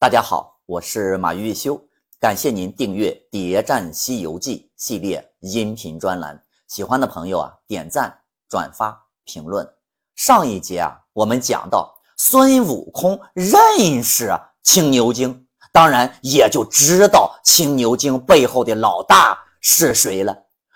[0.00, 1.76] 大家好，我是马玉修，
[2.20, 6.40] 感谢您订阅《谍战西游记》系列音频专栏。
[6.68, 8.16] 喜欢的朋友啊，点赞、
[8.48, 9.68] 转发、评论。
[10.14, 14.32] 上一节啊，我们讲到孙悟空认识
[14.62, 20.32] 青牛精，当然也就知道青牛精背后的老大是谁了。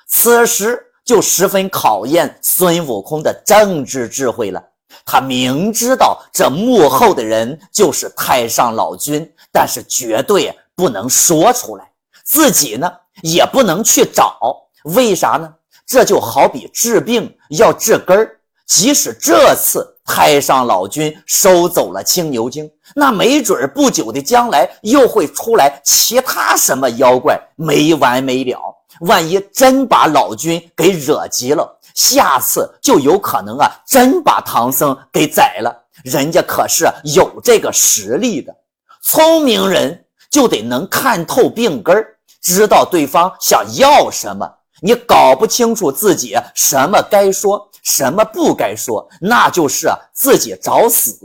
[0.09, 4.61] 此时就十分考验孙悟空的政治智慧了。
[5.05, 11.91] 他明知道这幕后的人就是太上老君，但是绝对不能说出来。
[12.25, 12.91] 自己呢
[13.23, 14.39] 也不能去找，
[14.85, 15.53] 为啥呢？
[15.86, 18.39] 这就好比治病要治根儿。
[18.64, 28.59] 即使这次太上老君收走了青牛精，那没准不久的将来又会出来其他什么妖怪，没完没了。
[29.00, 31.79] 万一真把老君给惹急了。
[31.95, 35.75] 下次就有可能啊，真把唐僧给宰了。
[36.05, 38.55] 人家可是有这个实力的，
[39.03, 41.95] 聪明人就得能看透病根
[42.41, 44.50] 知道对方想要什么。
[44.81, 51.16] 你搞不清楚自己什么该说，什么不该说，那就是自己找死。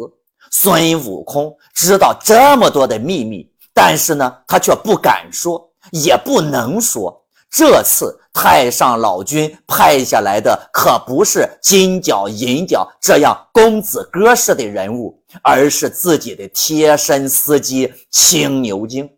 [0.51, 7.23] 孙悟空知道这么多的秘密，但是呢，他却不敢说，也不能说。
[7.49, 19.09] 这次太上老君派下来的可不是金角银角这样公子哥似的人物，而是自己的贴身司机青牛精。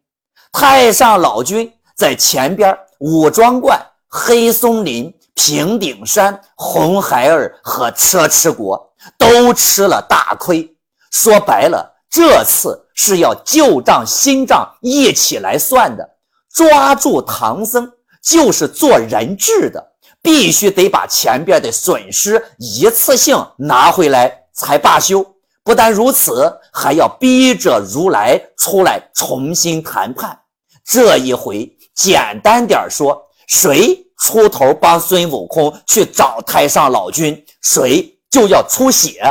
[0.52, 10.76] 太上老君在前边武装观、黑松林、平顶山、红孩儿和车迟国都吃了大亏。
[11.12, 16.08] 说白了，这次是要旧账新账一起来算的，
[16.54, 17.92] 抓住唐僧。
[18.22, 25.26] 就是做人质的，必须得把前边的损失一次性拿回来才罢休。
[25.64, 30.40] 不但如此，还要逼着如来出来重新谈判。
[30.84, 39.22] 这一回，简单点说，谁出头帮孙悟空去找太上老君，谁就要出血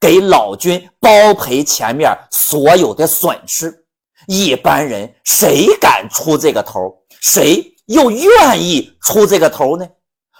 [0.00, 3.84] 给老君包赔前面所有的损失。
[4.26, 6.92] 一般人谁敢出这个头？
[7.20, 7.73] 谁？
[7.86, 9.86] 又愿意出这个头呢？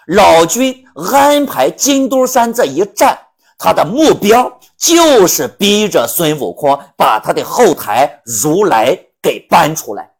[0.06, 3.18] 老君安排金兜山这一战，
[3.58, 10.10] 他的目标就是逼着孙悟空把他的后台如来给搬出来。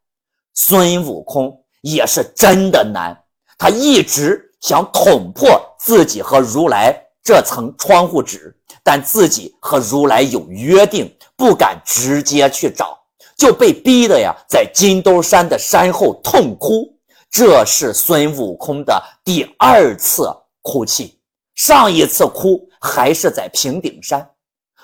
[0.55, 3.15] 孙悟空也是真的难，
[3.59, 12.99] 他一直想捅破自己和如来这层窗户纸，但自己和如来有约定，不敢直接去找，
[13.37, 16.94] 就被逼的呀，在金兜山的山后痛哭。
[17.35, 21.19] 这是孙悟空的第二次哭泣，
[21.57, 24.25] 上一次哭还是在平顶山。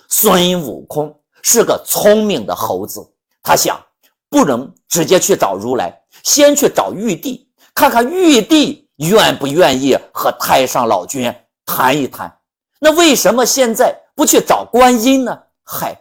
[0.09, 3.09] 孙悟空是个聪明的猴子，
[3.41, 3.81] 他想，
[4.29, 11.33] 不能直接去找如来，先去找玉帝，看看玉帝愿不愿意和太上老君
[11.65, 12.37] 谈一谈。
[12.81, 15.39] 那为什么现在不去找观音呢？
[15.63, 15.97] 嗨，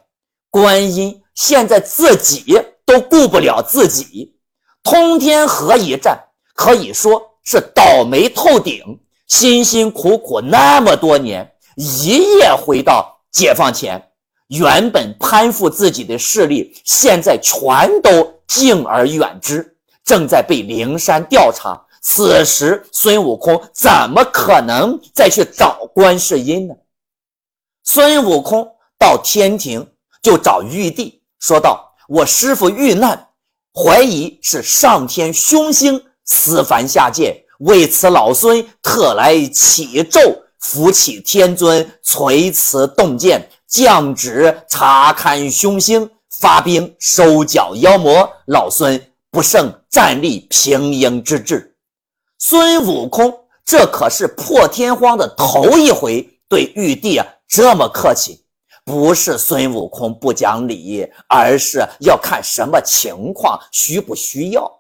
[0.50, 4.36] 观音现在自己都顾不了自己，
[4.81, 6.26] 通天河一战。
[6.59, 14.12] 可以说是倒霉透顶，辛辛苦苦那么多年，一夜回到解放前，
[14.47, 21.81] 原本攀附自己的势力，现在全都敬而远之，正在被灵山调查。
[22.02, 26.75] 此时，孙悟空怎么可能再去找观世音呢？
[27.86, 29.90] 孙悟空到天庭
[30.22, 33.30] 就找玉帝，说道：“我师傅遇难，
[33.74, 40.19] 怀疑是上天凶星。”思凡下界，为此老孙特来启奏，
[40.59, 46.07] 扶起天尊，垂慈洞见，降旨查勘凶星，
[46.39, 48.31] 发兵收剿妖魔。
[48.45, 51.75] 老孙不胜战力平阴之志。
[52.38, 53.34] 孙悟空
[53.66, 58.45] 这可是破天荒的头一回对玉帝啊这么客气，
[58.85, 64.79] 不是孙悟空不讲理，而是要看什么情况，需不需要。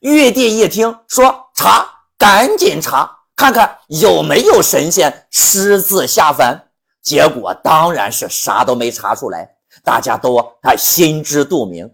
[0.00, 1.86] 玉帝一听说查，
[2.18, 6.62] 赶紧查，看看有没有神仙私自下凡。
[7.02, 9.48] 结果当然是啥都没查出来，
[9.82, 11.90] 大家都啊心知肚明。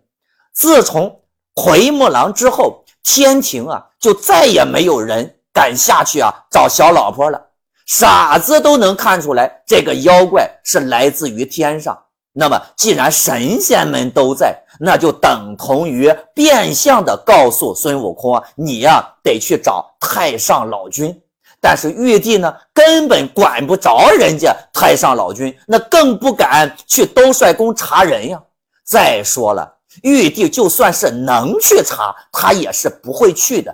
[0.53, 1.21] 自从
[1.55, 7.51] 奎木狼之后，天庭啊就再也没有人敢下去啊找小老婆了。
[7.87, 12.03] 傻子都能看出来，这个妖怪是来自于天上。
[12.35, 21.15] 那么，既然神仙们都在，那就等同于变相的告诉孙悟空啊，你呀得去找太上老君。
[21.61, 28.43] 但是玉帝呢，根本管不着人家太上老君，那更不敢去兜率宫查人呀。
[28.83, 29.71] 再说了，
[30.03, 33.73] 玉帝就算是能去查，他也是不会去的。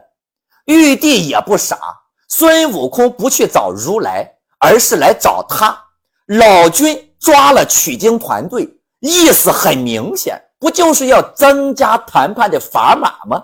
[0.66, 1.78] 玉帝也不傻，
[2.28, 5.78] 孙悟空不去找如来，而是来找他。
[6.26, 8.68] 老君抓了取经团队，
[9.00, 13.42] 意思很明显，不就是要增加谈判的砝码吗？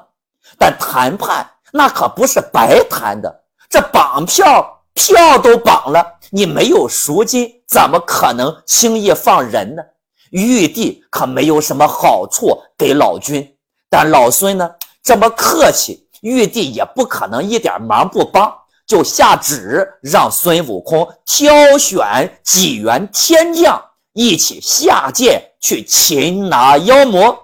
[0.59, 9.82] 但谈判那可不是白谈的，这绑票票都绑了，你没有赎金，怎么可能轻易放人呢？
[10.31, 13.56] 玉帝可没有什么好处给老君，
[13.88, 14.71] 但老孙呢
[15.03, 18.53] 这么客气，玉帝也不可能一点忙不帮，
[18.87, 23.83] 就下旨让孙悟空挑选几员天将
[24.13, 27.37] 一起下界去擒拿妖魔。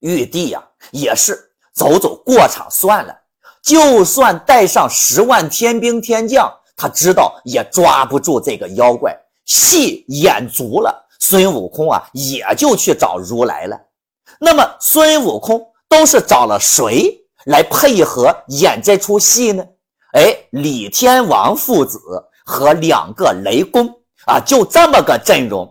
[0.00, 0.62] 玉帝呀
[0.92, 3.14] 也是走走过场算了，
[3.62, 11.04] 就算带上十万天兵天将，他知道也抓不住这个妖怪，戏演足了。
[11.18, 13.76] 孙悟空啊，也就去找如来了。
[14.38, 19.64] 那么孙悟空都是找了谁来配合演这出戏呢？
[20.16, 22.00] 哎，李天王父子
[22.44, 23.86] 和两个雷公
[24.24, 25.70] 啊，就这么个阵容。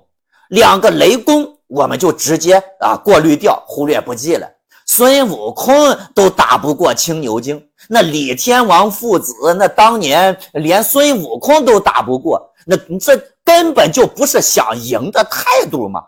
[0.50, 4.48] 两个雷公，我们就直接啊过滤掉，忽略不计了。
[4.86, 7.60] 孙悟空都打不过青牛精，
[7.90, 13.20] 那李天王父子那当年连孙悟空都打不过，那这。
[13.46, 16.02] 根本就不是想赢的态度嘛！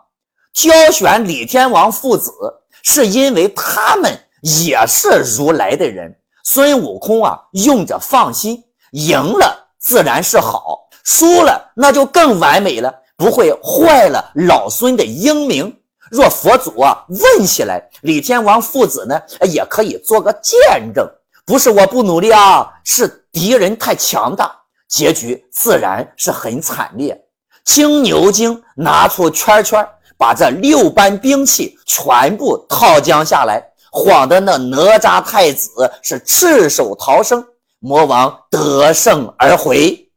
[0.52, 2.32] 挑选李天王父子，
[2.82, 4.12] 是因为他们
[4.64, 6.12] 也是如来的人。
[6.50, 15.70] 孙悟空啊，用着放心，赢了自然是好，输了那就更完美了，不会坏了老孙的英名。
[16.10, 17.04] 若佛祖啊
[17.36, 21.06] 问起来，李天王父子呢，也可以做个见证。
[21.44, 24.50] 不是我不努力啊，是敌人太强大，
[24.88, 27.26] 结局自然是很惨烈。
[27.66, 29.86] 青牛精拿出圈圈，
[30.16, 35.70] 把这六般兵器全部套将下来，晃得那哪吒太子
[36.02, 37.44] 是赤手逃生，
[37.78, 40.10] 魔王得胜而回。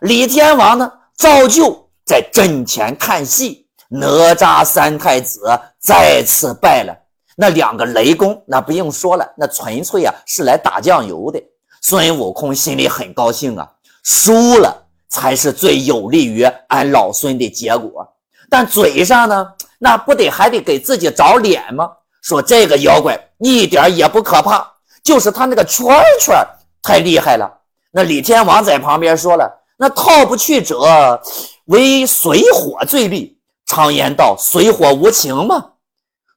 [0.00, 3.66] 李天王呢，照旧在阵前看戏。
[3.88, 5.40] 哪吒三太子
[5.78, 6.96] 再次败了。
[7.36, 11.42] 那两个雷公，那不用说了，那纯粹啊是来打酱油的。
[11.80, 13.70] 孙悟空心里很高兴啊，
[14.02, 14.78] 输了。
[15.14, 18.16] 才是最有利于俺老孙的结果，
[18.48, 19.46] 但嘴上呢，
[19.78, 21.90] 那不得还得给自己找脸吗？
[22.22, 24.66] 说这个妖怪一点也不可怕，
[25.02, 25.86] 就是他那个圈
[26.20, 26.34] 圈
[26.82, 27.52] 太厉害了。
[27.90, 31.20] 那李天王在旁边说了：“那套不去者，
[31.66, 33.36] 为水火最利。
[33.66, 35.72] 常言道，水火无情嘛。”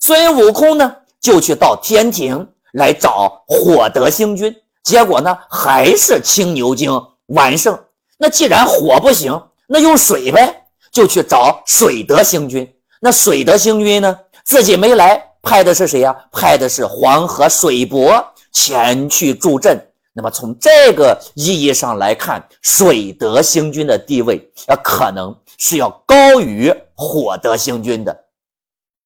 [0.02, 4.54] 孙悟空呢，就去到天庭来找火德星君，
[4.84, 6.92] 结果呢，还是青牛精
[7.28, 7.78] 完胜。
[8.18, 12.70] 那既然火不行，那用水呗，就去找水德星君。
[13.00, 16.14] 那水德星君呢，自己没来，派的是谁呀？
[16.32, 19.80] 派的是黄河水伯前去助阵。
[20.12, 28.26] 那么从这个意义上来看，水德星君的地位啊，可能是要高于火德星君的。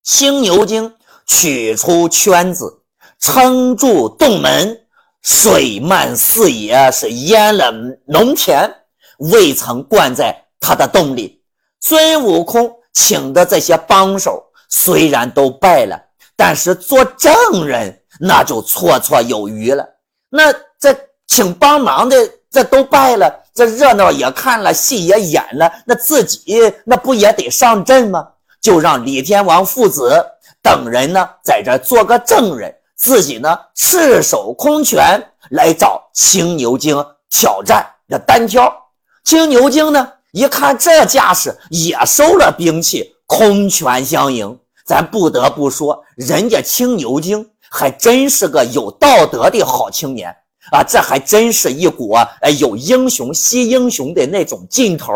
[0.02, 0.92] 青牛精
[1.26, 2.82] 取出圈子，
[3.18, 4.80] 撑住洞门，
[5.20, 7.70] 水漫四野，是淹了
[8.06, 8.74] 农田。
[9.18, 11.42] 未曾灌在他的洞里。
[11.80, 16.00] 孙悟空请的这些帮手虽然都败了，
[16.40, 19.86] 但是做证人那就绰绰有余了。
[20.30, 22.16] 那这请帮忙的
[22.50, 26.56] 这都拜了，这热闹也看了，戏也演了，那自己
[26.86, 28.26] 那不也得上阵吗？
[28.62, 30.24] 就让李天王父子
[30.62, 36.96] 等人呢在这做个证人，自己呢赤手空拳来找青牛精
[37.28, 38.74] 挑战这单挑。
[39.24, 40.10] 青牛精呢？
[40.32, 44.58] 一看这架势，也收了兵器，空拳相迎。
[44.90, 50.28] 咱不得不说，人家青牛精还真是个有道德的好青年
[50.72, 50.82] 啊！
[50.82, 55.12] 这还真是一股哎有英雄惜英雄的那种劲头。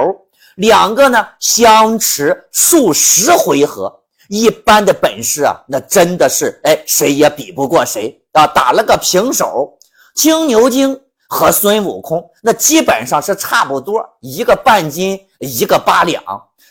[0.54, 3.92] 两个呢相持数十回合，
[4.28, 8.46] 一般的本事啊，那真的是哎谁也比不过谁啊！
[8.46, 9.76] 打了个平手，
[10.14, 10.96] 青牛精。
[11.28, 16.22] 和孙悟空那基本上是差不多，一个半斤，一个八两。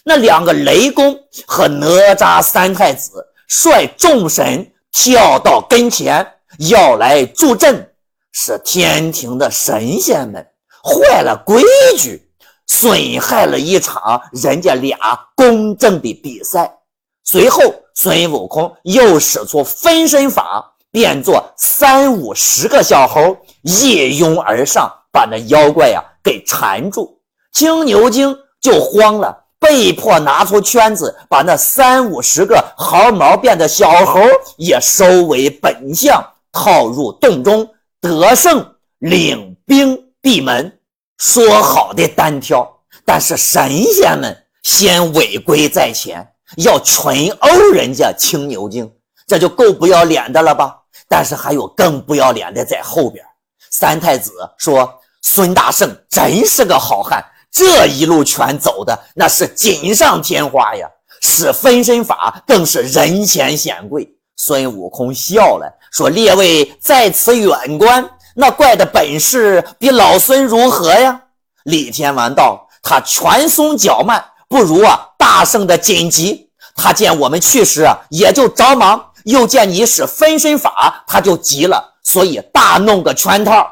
[0.05, 1.17] 那两个雷公
[1.47, 6.25] 和哪吒三太子率众神跳到跟前，
[6.59, 7.89] 要来助阵，
[8.31, 10.45] 是天庭的神仙们
[10.83, 11.63] 坏了规
[11.97, 12.29] 矩，
[12.67, 14.97] 损害了一场人家俩
[15.35, 16.79] 公正的比赛。
[17.23, 17.61] 随后，
[17.95, 20.72] 孙悟空又使出分身法。
[20.93, 27.19] 变作三五十个小猴一拥而上，把那妖怪呀给缠住。
[27.51, 34.21] 青牛精就慌了，被迫拿出圈子，把那三五十个毫毛变的小猴
[34.57, 37.67] 也收为本相，套入洞中，
[37.99, 38.63] 得胜
[38.99, 40.77] 领兵闭门。
[41.17, 42.71] 说好的单挑，
[43.03, 48.91] 但是神仙们先违规在前，要群殴人家青牛精，
[49.33, 50.77] 这就够不要脸的了吧？
[51.09, 53.25] 但是还有更不要脸的在后边。
[53.71, 60.87] 三太子说：“孙大圣真是个好汉。”这一路全走的那是锦上添花呀，
[61.19, 64.07] 使分身法更是人前显贵。
[64.35, 71.19] 孙悟空笑了，说：“列位在此远观，那怪的本事比老孙如何呀？”
[71.65, 76.51] 李天王道：“他拳松脚慢，不如啊大圣的紧急。
[76.75, 83.67] 他见我们去时啊，也就着忙；又见你使分身法，他就急了，所以大弄个圈套。”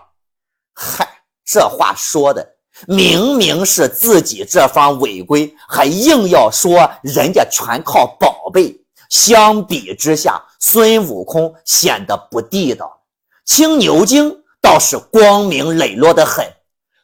[0.74, 1.08] 嗨，
[1.46, 2.48] 这话说的。
[2.88, 8.76] 明明是自己这方违规，还硬要说人家全靠宝贝。
[9.10, 13.02] 相比之下，孙悟空显得不地道。
[13.46, 16.46] 青牛精倒是光明磊落的很。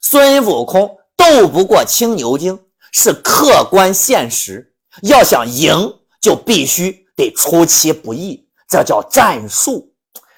[0.02, 2.58] 孙悟空斗不过青牛精，
[2.92, 4.74] 是客观现实。
[5.04, 9.92] 要想赢，就必须得出其不意，这叫战术。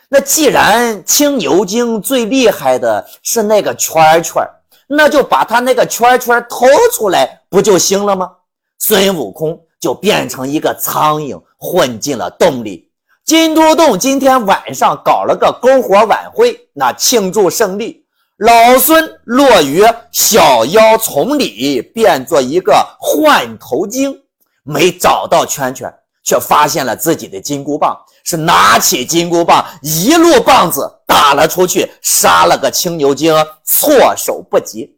[0.10, 4.44] 那既然青牛精最厉害的是那个圈圈。
[4.92, 8.32] 那就把他那个圈圈偷出来不就行了吗？
[8.80, 12.90] 孙悟空就变成一个苍蝇，混进了洞里。
[13.24, 18.04] 金都洞今天晚上搞了个篝火晚会，那庆祝胜利。
[18.38, 24.20] 老孙落于小妖丛里，变作一个换头精，
[24.64, 25.94] 没找到圈圈，
[26.30, 30.98] 却发现了自己的金箍棒，是拿起金箍棒，一路棒子。
[31.08, 33.34] 打了出去，杀了个青牛精，
[33.66, 34.96] 措手不及。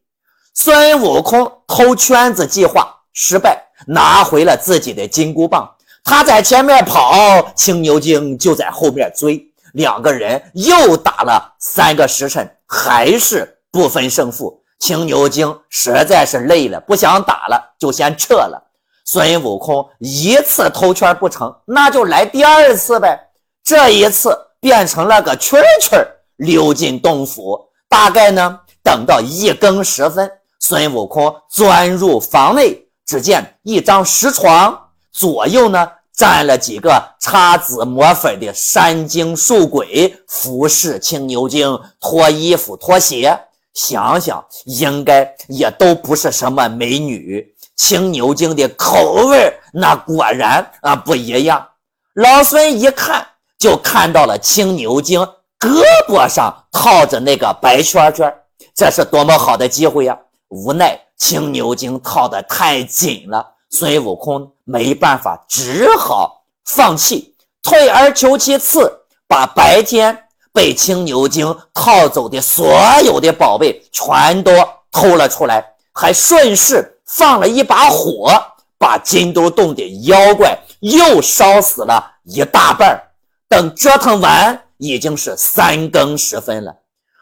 [0.54, 3.58] 孙悟空偷圈子计划失败，
[3.88, 5.74] 拿回了自己的金箍棒。
[6.04, 9.42] 他在前面跑，青牛精就在后面追。
[9.74, 14.62] 两个人又打了三个时辰，还是不分胜负。
[14.80, 18.71] 青牛精实在是累了，不想打了，就先撤了。
[19.06, 23.20] 孙悟空一次偷圈不成，那就来第二次呗。
[23.64, 24.38] 这一次。
[24.62, 26.06] 变成了个蛐蛐
[26.36, 27.60] 溜进洞府。
[27.90, 34.80] 大概呢，等到一更时分，孙悟空钻入房内，只见一张石床，
[35.12, 43.36] 左右呢站了几个擦脂抹粉的山精树鬼，服侍青牛精脱衣服脱鞋。
[43.74, 47.51] 想想应该也都不是什么美女。
[47.82, 51.68] 青牛精的口味那果然啊不一样。
[52.14, 53.26] 老孙一看。
[53.62, 55.22] 就看到了青牛精
[55.60, 58.34] 胳膊上套着那个白圈圈，
[58.74, 60.18] 这是多么好的机会呀！
[60.48, 68.92] 无奈青牛精套的太紧了，孙悟空没办法，只好放弃，退而求其次，
[69.28, 74.52] 把白天被青牛精套走的所有的宝贝全都
[74.92, 78.32] 偷了出来，还顺势放了一把火，
[78.78, 83.02] 把金都洞的妖怪又烧死了一大半。
[83.48, 86.74] 等折腾完，已经是三更时分了。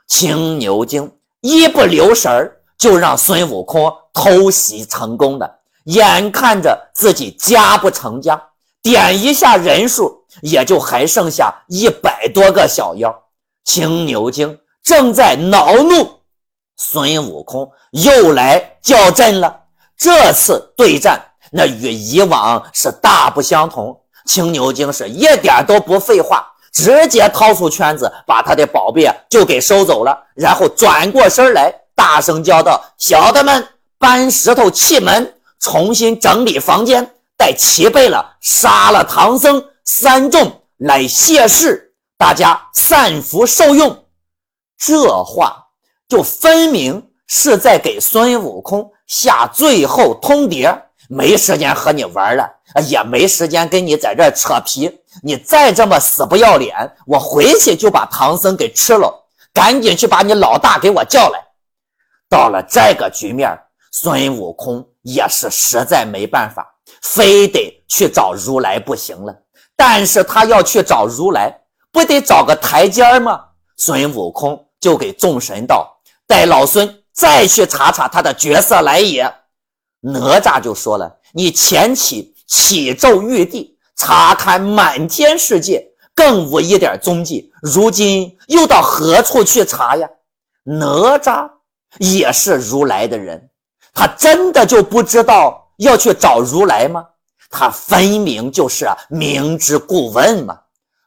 [0.08, 5.60] 青牛精一不留神儿，就让孙悟空偷袭成功了。
[5.86, 8.40] 眼看着自己家不成家，
[8.84, 13.24] 点一下人数，也就还剩下一百多个小妖。
[13.66, 16.22] 青牛精正在恼怒，
[16.78, 19.62] 孙悟空又来叫阵了。
[20.00, 23.96] 这次对战，那与以往是大不相同。
[24.26, 44.06] 青牛精是一点都不废话，直接掏出圈子，把他的宝贝就给收走了，然后转过身来，大声叫道：“小的们，搬石头砌门，重新整理房间，待齐备了，杀了唐僧三众来谢世，大家散福受用。”
[44.78, 45.66] 这话
[46.08, 50.78] 就分明是在给孙悟空下最后通牒。
[51.12, 52.48] 没时间和你玩了，
[52.88, 54.92] 也没时间跟你在这扯皮。
[55.24, 56.76] 你再这么死不要脸，
[57.08, 59.12] 我回去就把唐僧给吃了。
[59.52, 61.44] 赶紧去把你老大给我叫来。
[62.30, 63.60] 到了这个局面，
[63.92, 66.64] 孙悟空也是实在没办法，
[67.02, 69.36] 非得去找如来不行了。
[69.76, 71.52] 但是他要去找如来，
[71.92, 73.42] 不得找个台阶吗？
[73.78, 79.30] 孙悟空就给众神道：“带老孙再去查查他的角色来也。”
[80.00, 85.86] 哪吒就说了：“你前起启奏玉帝，查看满天世界，
[86.16, 87.52] 更无一点踪迹。
[87.62, 90.08] 如今又到何处去查呀？”
[90.64, 91.50] 哪吒
[91.98, 93.50] 也是如来的人，
[93.94, 97.06] 他真的就不知道要去找如来吗？
[97.50, 100.58] 他分明就是明知故问嘛。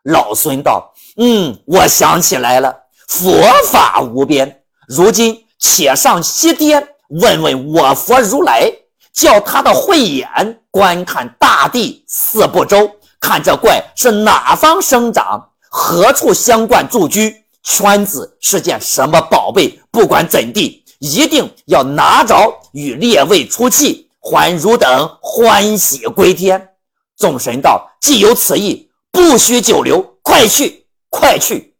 [0.02, 2.76] 老孙道：“嗯，我想起来了，
[3.08, 3.32] 佛
[3.70, 6.88] 法无边，如今且上西天
[7.20, 8.68] 问问我佛如来，
[9.12, 12.90] 叫他的慧眼观看大地四部洲，
[13.20, 19.80] 看这怪是哪方生长，何处相贯住居。”圈子是件什么宝贝？
[19.92, 22.34] 不管怎地，一定要拿着
[22.72, 26.70] 与列位出气，还汝等欢喜归天。
[27.16, 31.76] 众神道：“既有此意，不须久留，快去，快去！”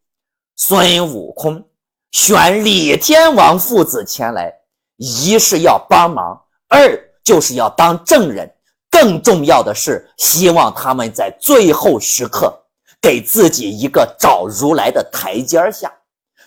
[0.55, 1.65] 孙悟空
[2.13, 4.53] 选李天王父子前来，
[4.97, 6.39] 一是要帮忙，
[6.69, 8.47] 二就是要当证人，
[8.91, 12.57] 更重要的是希望他们在最后时刻。
[13.01, 15.91] 给自己一个找如来的台阶下，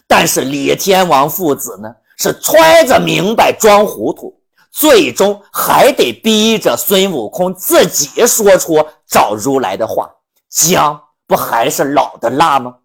[0.07, 4.41] 但是李天王父子呢是揣着明白装糊涂，
[4.73, 10.11] 最终还得逼着孙悟空自己说出找如来的话，
[10.49, 12.77] 姜不还是老的辣吗？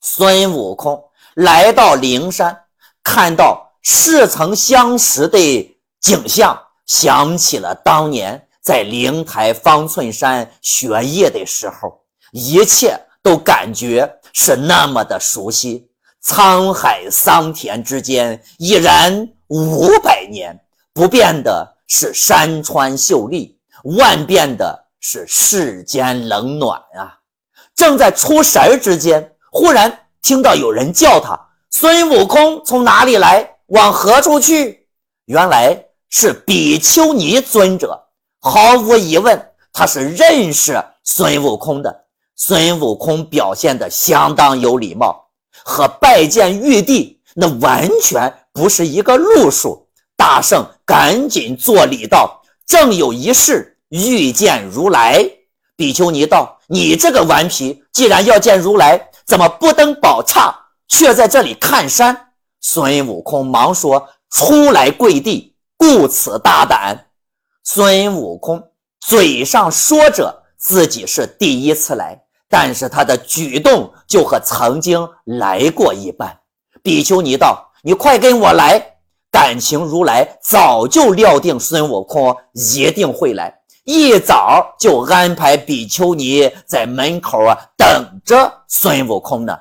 [0.00, 0.98] 孙悟空
[1.36, 2.64] 来到灵山，
[3.02, 12.02] 看到似曾相识的景象，想起了当年在灵台方寸山学业的时候。
[12.32, 15.88] 一切都感觉是那么的熟悉，
[16.24, 20.58] 沧海桑田之间已然五百年，
[20.94, 23.58] 不变的是山川秀丽，
[23.98, 27.20] 万变的是世间冷暖啊！
[27.74, 31.38] 正在出神之间，忽然听到有人叫他
[31.70, 33.48] ：“孙悟空从哪里来？
[33.66, 34.88] 往何处去？”
[35.26, 35.80] 原来
[36.10, 37.96] 是比丘尼尊者，
[38.40, 39.40] 毫无疑问，
[39.72, 42.06] 他是认识孙悟空的。
[42.34, 45.28] 孙悟空表现的相当有礼貌，
[45.64, 49.86] 和拜见玉帝那完全不是一个路数。
[50.16, 55.24] 大圣赶紧作礼道：“正有一事欲见如来。”
[55.76, 60.54] 比丘尼道：“你这个顽皮，既然要见如来，怎么不登宝刹，
[60.88, 67.08] 却在这里看山？”孙悟空忙说：“初来跪地，故此大胆。”
[67.64, 68.70] 孙悟空
[69.00, 72.22] 嘴上说着自己是第一次来。
[72.48, 76.38] 但是他的举动就和曾经来过一般。
[76.80, 78.98] 比丘尼道：“你快跟我来！”
[79.32, 83.55] 感情如来早就料定孙悟空一定会来，
[83.86, 89.56] 一早就安排比丘尼在门口啊等着孙悟空呢。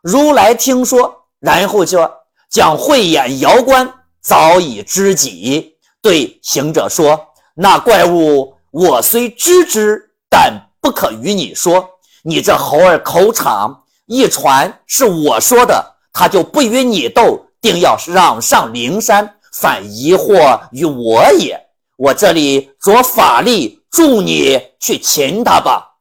[0.00, 2.10] 如来听说，然后就
[2.48, 3.86] 将慧眼遥观，
[4.22, 7.20] 早已知己，对行者说
[7.54, 11.86] ：“那怪物我虽知之，但不可与你说。”
[12.24, 21.60] 你这猴儿口场一传是我说的，他就不与你斗，定要让上灵山，反疑惑于我也。
[21.96, 25.96] 我这里着法力助你去擒他吧。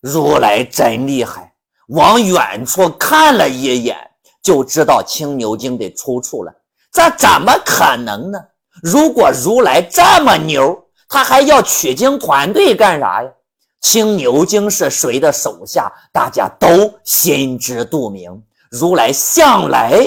[0.00, 1.52] 如来真厉害，
[1.88, 3.96] 往远处看了一眼，
[4.42, 6.52] 就知道青牛精的出处了。
[6.90, 8.38] 这怎么可能呢？
[8.82, 13.30] 如果如来这么牛，他还要取经团队干啥呀？
[13.80, 15.92] 青牛精是谁的手下？
[16.12, 18.42] 大家都心知肚明。
[18.70, 20.00] 如来向来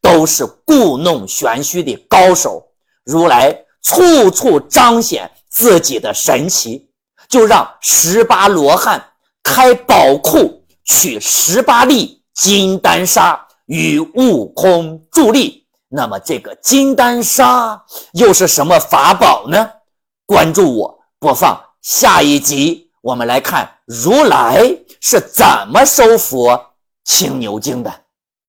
[0.00, 2.66] 都是故弄玄虚的高手，
[3.04, 3.56] 如来
[3.88, 6.90] 处处彰显自己的神奇，
[7.26, 9.02] 就让十八罗汉
[9.42, 15.66] 开宝库取十八粒金丹砂与悟空助力。
[15.88, 19.70] 那么这个金丹砂又是什么法宝呢？
[20.26, 22.90] 关注我，播放下一集。
[23.00, 24.62] 我们来看如来
[25.00, 26.48] 是怎么收服
[27.04, 27.90] 青牛精的。